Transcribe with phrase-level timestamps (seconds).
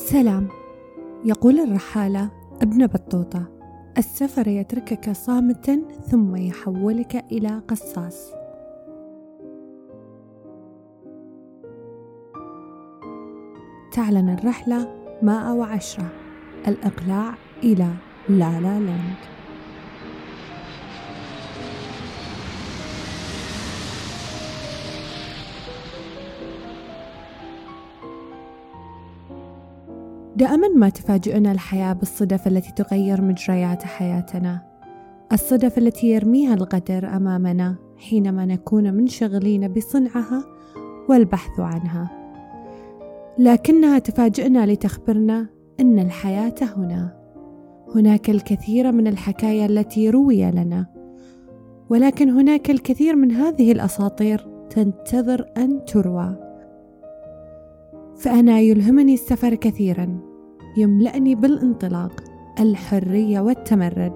[0.00, 0.48] سلام.
[1.24, 2.30] يقول الرحالة
[2.62, 3.44] ابن بطوطة
[3.98, 8.30] السفر يتركك صامتا ثم يحولك إلى قصاص.
[13.92, 14.88] تعلن الرحلة
[15.22, 16.08] ماء وعشرة
[16.68, 17.88] الإقلاع إلى
[18.28, 19.39] لا لا لاند
[30.36, 34.62] دائما ما تفاجئنا الحياة بالصدف التي تغير مجريات حياتنا.
[35.32, 40.44] الصدف التي يرميها القدر أمامنا حينما نكون منشغلين بصنعها
[41.08, 42.10] والبحث عنها.
[43.38, 45.46] لكنها تفاجئنا لتخبرنا
[45.80, 47.20] أن الحياة هنا.
[47.94, 50.86] هناك الكثير من الحكايا التي روي لنا
[51.90, 56.49] ولكن هناك الكثير من هذه الأساطير تنتظر أن تروى.
[58.20, 60.18] فأنا يلهمني السفر كثيرا
[60.76, 62.12] يملأني بالانطلاق
[62.60, 64.12] الحرية والتمرد.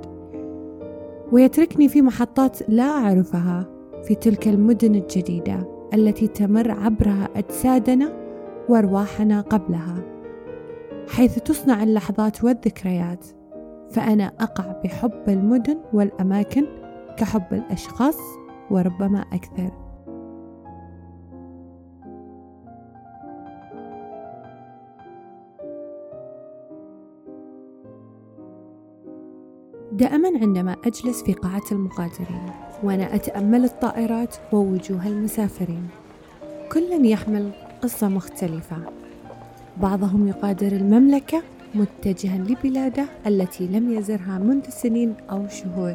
[1.32, 3.68] ويتركني في محطات لا أعرفها
[4.02, 8.12] في تلك المدن الجديدة التي تمر عبرها أجسادنا
[8.68, 10.04] وأرواحنا قبلها.
[11.08, 13.26] حيث تصنع اللحظات والذكريات
[13.90, 16.66] فأنا أقع بحب المدن والأماكن
[17.18, 18.18] كحب الأشخاص
[18.70, 19.83] وربما أكثر.
[29.94, 32.50] دائما عندما أجلس في قاعة المقاتلين
[32.82, 35.88] وأنا أتأمل الطائرات ووجوه المسافرين.
[36.72, 37.50] كل يحمل
[37.82, 38.76] قصة مختلفة.
[39.76, 41.42] بعضهم يغادر المملكة
[41.74, 45.94] متجها لبلاده التي لم يزرها منذ سنين أو شهور.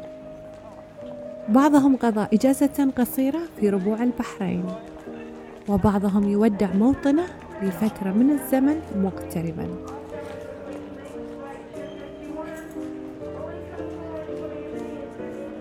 [1.49, 4.63] بعضهم قضى إجازة قصيرة في ربوع البحرين.
[5.69, 7.25] وبعضهم يودع موطنه
[7.61, 9.98] لفترة من الزمن مقتربا.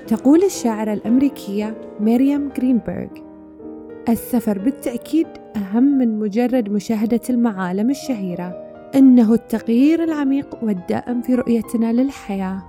[0.08, 3.08] تقول الشاعرة الأمريكية ميريام جرينبرغ
[4.08, 5.26] السفر بالتأكيد
[5.56, 8.46] أهم من مجرد مشاهدة المعالم الشهيرة.
[8.94, 12.62] إنه التغيير العميق والدائم في رؤيتنا للحياة.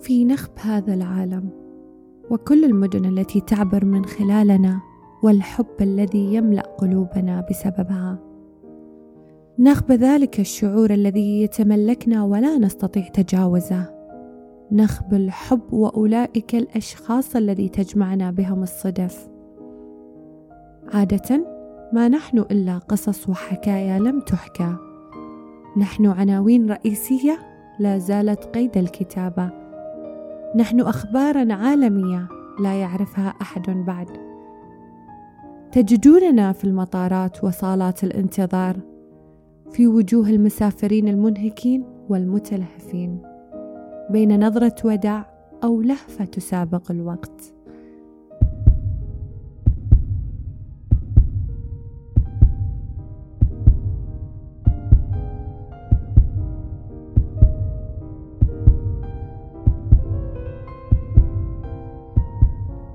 [0.00, 1.48] في نخب هذا العالم
[2.30, 4.80] وكل المدن التي تعبر من خلالنا
[5.22, 8.33] والحب الذي يملأ قلوبنا بسببها.
[9.58, 13.94] نخب ذلك الشعور الذي يتملكنا ولا نستطيع تجاوزه.
[14.72, 19.28] نخب الحب وأولئك الأشخاص الذي تجمعنا بهم الصدف.
[20.94, 21.46] عادة
[21.92, 24.76] ما نحن إلا قصص وحكايا لم تحكى.
[25.76, 27.38] نحن عناوين رئيسية
[27.78, 29.50] لا زالت قيد الكتابة.
[30.56, 32.28] نحن أخبارا عالمية
[32.60, 34.08] لا يعرفها أحد بعد.
[35.72, 38.93] تجدوننا في المطارات وصالات الانتظار.
[39.74, 43.22] في وجوه المسافرين المنهكين والمتلهفين
[44.10, 45.30] بين نظرة وداع
[45.64, 47.54] أو لهفة تسابق الوقت.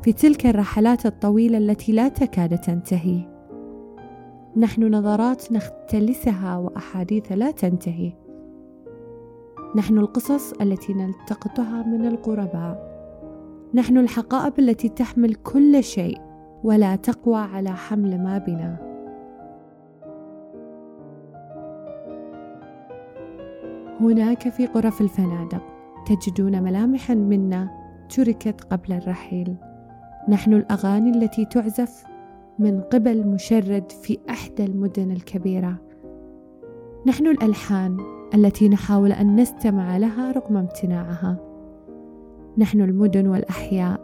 [0.04, 3.39] في تلك الرحلات الطويلة التي لا تكاد تنتهي
[4.58, 8.14] نحن نظرات نختلسها وأحاديث لا تنتهي.
[9.76, 12.90] نحن القصص التي نلتقطها من القرباء.
[13.74, 16.22] نحن الحقائب التي تحمل كل شيء
[16.64, 18.90] ولا تقوى على حمل ما بنا.
[24.02, 25.64] هناك في غرف الفنادق
[26.06, 27.70] تجدون ملامحا منا
[28.10, 29.56] تركت قبل الرحيل.
[30.30, 32.04] نحن الأغاني التي تعزف
[32.59, 35.75] من قبل مشرد في إحدى المدن الكبيرة.
[37.08, 37.98] نحن الألحان
[38.36, 41.38] التي نحاول أن نستمع لها رغم امتناعها.
[42.57, 44.00] نحن المدن والأحياء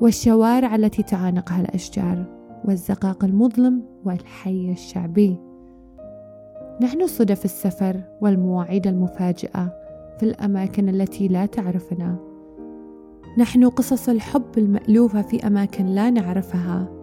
[0.00, 2.24] والشوارع التي تعانقها الأشجار
[2.64, 5.36] والزقاق المظلم والحي الشعبي.
[6.82, 9.72] نحن صدف السفر والمواعيد المفاجئة
[10.18, 12.16] في الأماكن التي لا تعرفنا.
[13.38, 16.99] نحن قصص الحب المألوفة في أماكن لا نعرفها.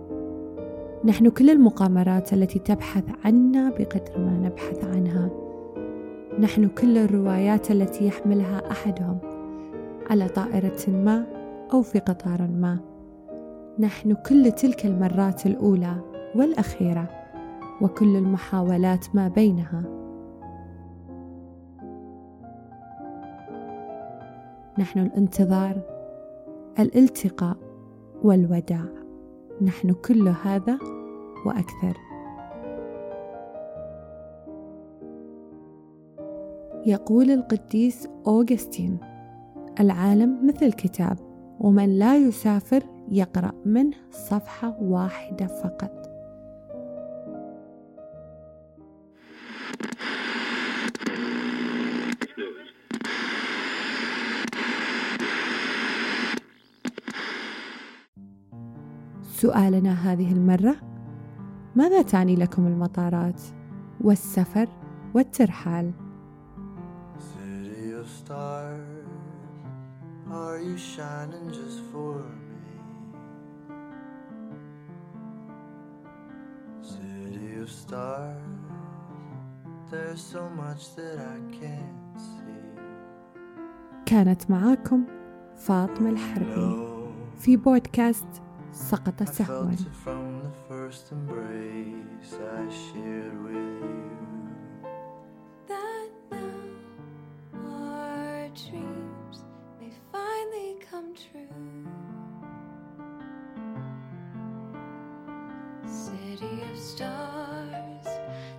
[1.08, 5.30] نحن كل المقامرات التي تبحث عنا بقدر ما نبحث عنها.
[6.40, 9.18] نحن كل الروايات التي يحملها أحدهم
[10.10, 11.26] على طائرة ما
[11.74, 12.80] أو في قطار ما.
[13.80, 15.96] نحن كل تلك المرات الأولى
[16.36, 17.10] والأخيرة
[17.82, 19.84] وكل المحاولات ما بينها.
[24.80, 25.82] نحن الانتظار
[26.80, 27.58] الالتقاء
[28.24, 28.86] والوداع.
[29.62, 30.97] نحن كل هذا
[31.48, 31.98] وأكثر.
[36.86, 38.98] يقول القديس أوغستين
[39.80, 41.18] العالم مثل كتاب
[41.60, 46.08] ومن لا يسافر يقرأ منه صفحة واحدة فقط.
[59.38, 60.76] سؤالنا هذه المرة
[61.78, 63.42] ماذا تعني لكم المطارات
[64.02, 64.68] والسفر
[65.14, 65.92] والترحال؟
[70.30, 72.66] Are you shining just for me?
[76.94, 78.42] City of stars,
[79.92, 82.82] there's so much that I can't see.
[84.06, 85.06] كانت معاكم
[85.58, 86.88] فاطمة الحربي
[87.40, 88.28] في بودكاست
[88.72, 89.72] سقط سهوا
[90.88, 94.10] first embrace I shared with you.
[95.68, 96.40] That now
[97.56, 99.44] our dreams
[99.82, 101.50] may finally come true.
[105.86, 108.08] City of stars,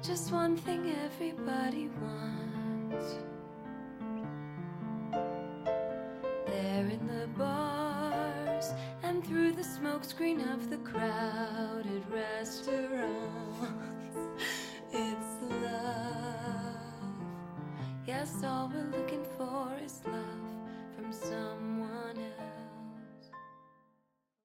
[0.02, 3.14] just one thing everybody wants.
[6.46, 12.07] There in the bars and through the smokescreen of the crowded